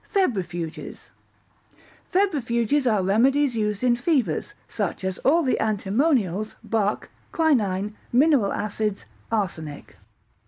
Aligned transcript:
Febrifuges 0.11 1.11
Febrifuges 2.11 2.91
are 2.91 3.03
remedies 3.03 3.55
used 3.55 3.83
in 3.83 3.95
fevers, 3.95 4.55
such 4.67 5.03
as 5.03 5.19
all 5.19 5.43
the 5.43 5.59
antimonials, 5.59 6.55
bark, 6.63 7.11
quinine, 7.31 7.93
mineral 8.11 8.51
acids, 8.51 9.05
arsenic. 9.31 9.97